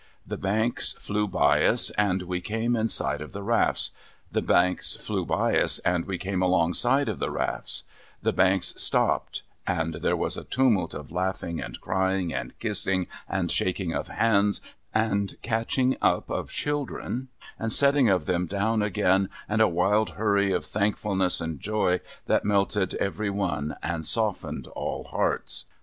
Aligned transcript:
The 0.25 0.35
banks 0.35 0.93
flew 0.93 1.27
by 1.27 1.63
us, 1.63 1.91
and 1.91 2.23
we 2.23 2.41
came 2.41 2.75
in 2.75 2.89
sight 2.89 3.21
of 3.21 3.33
the 3.33 3.43
rafts— 3.43 3.91
the 4.31 4.41
banks 4.41 4.95
flew 4.95 5.25
by 5.27 5.55
us, 5.61 5.77
and 5.85 6.05
we 6.05 6.17
came 6.17 6.41
alongside 6.41 7.07
of 7.07 7.19
the 7.19 7.29
rafts— 7.29 7.83
the 8.23 8.33
banks 8.33 8.73
stopped; 8.77 9.43
and 9.67 9.93
there 10.01 10.17
was 10.17 10.37
a 10.37 10.43
tumult 10.43 10.95
of 10.95 11.11
laughing 11.11 11.61
and 11.61 11.79
crying, 11.81 12.33
and 12.33 12.57
kissing 12.57 13.05
and 13.29 13.51
shaking 13.51 13.93
of 13.93 14.07
hands, 14.07 14.59
and 14.91 15.37
catching 15.43 15.95
up 16.01 16.31
of 16.31 16.49
children 16.51 17.27
and 17.59 17.71
setting 17.71 18.09
of 18.09 18.25
them 18.25 18.47
down 18.47 18.81
again, 18.81 19.29
and 19.47 19.61
a 19.61 19.67
wild 19.67 20.09
hurry 20.17 20.51
of 20.51 20.65
thankfulness 20.65 21.39
and 21.39 21.59
joy 21.59 21.99
that 22.25 22.43
melted 22.43 22.95
every 22.95 23.29
one 23.29 23.75
and 23.83 24.07
softened 24.07 24.65
all 24.69 25.03
hearts. 25.03 25.65